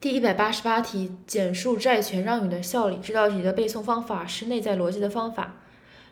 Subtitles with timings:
[0.00, 2.98] 第一百八十八题，简述债权让与的效力。
[3.02, 5.56] 这道题的背诵方法是内在逻辑的方法。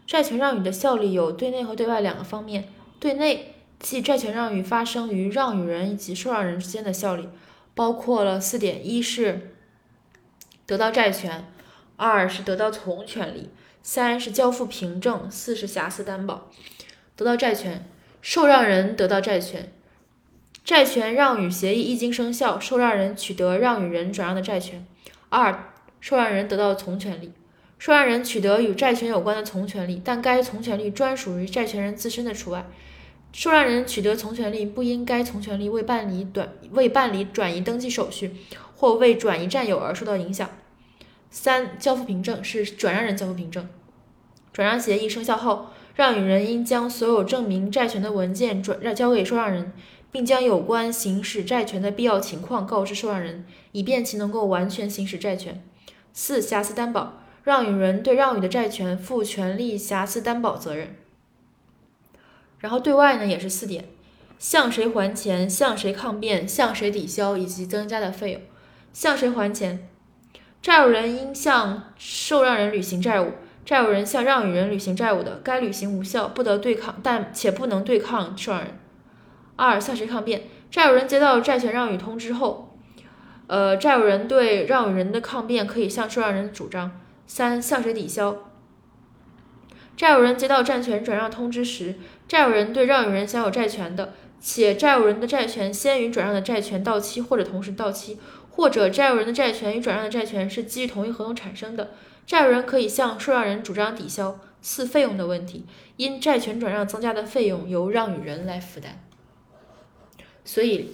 [0.07, 2.69] 债权让与的效力有对内和对外两个方面。
[3.01, 7.31] 对内，即债权让与发生于让与人以及受让人之间的效力，
[7.75, 9.55] 包括了四点：一是
[10.67, 11.51] 得到债权，
[11.97, 13.49] 二是得到从权利，
[13.83, 16.51] 三是交付凭证，四是瑕疵担保。
[17.17, 17.89] 得到债权，
[18.21, 19.73] 受让人得到债权。
[20.69, 24.87] 债权让与协议一经生效，受让人取得让与人转让的债权。
[25.31, 27.33] 二、受让人得到从权利，
[27.79, 32.67] 受让人取得与债权有关的从权利，但该从权利专属于债权人自身的除外。
[33.33, 38.37] 受让人取得从权利，不因该从权利未办理短未办理转移登记手续
[38.77, 40.51] 或未转移占有而受到影响。
[41.31, 43.67] 三、交付凭证是转让人交付凭证，
[44.53, 49.73] 转让协议生效后，让与人应将所有证明债权的文件转让交给受让人。
[50.11, 55.63] 并将有关行使债权的必要情况告知受让人，以便其能够完全行使债权。
[56.13, 60.97] 四、瑕疵担保，让与人对让与的债权负权利瑕疵担保责任。
[62.59, 63.85] 然后对外呢也是四点：
[64.39, 68.43] 向谁还钱、向谁抗辩、向谁抵消以及增加的费用。
[68.93, 69.89] 向谁还钱？
[70.61, 73.35] 债务人应向受让人履行债务，
[73.65, 78.77] 债务人向让与人履行债务的，该履行无效，不得对抗，但且不能对抗受让人。
[79.59, 80.43] 二向谁抗辩？
[80.71, 82.79] 债务人接到债权让与通知后，
[83.49, 86.93] 呃，债务人对让与人的抗辩可以向受让人主张。
[87.27, 88.37] 三向谁抵消？
[89.97, 91.97] 债务人接到债权转让通知时，
[92.29, 98.17] 债务人对让与人享有债权的，且债务人的债权先于转让的债权到期或者同时到期，
[98.51, 101.91] 或者债务人的债权与转让的债权是基于同一合同产生的，
[102.25, 104.39] 债务人可以向受让人主张抵消。
[104.61, 105.65] 四费用的问题，
[105.97, 109.01] 因债权转让增加的费用由让与人来负担。
[110.49, 110.89] 所以，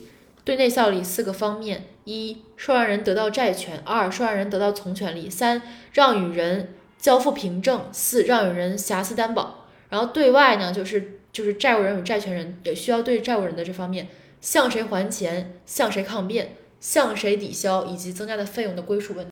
[0.44, 9.68] 对内效力四个方面：一、受让人得到债权；二、受让人得到从权利；三、让与人交付凭证；四、让与人瑕疵担保。
[9.90, 14.08] 然后对外呢，就是就是债务人与债权人也需要对债务人的这方面
[14.40, 19.22] 向谁还钱、向谁抗辩、向谁抵消以及增加的费用的归属问题。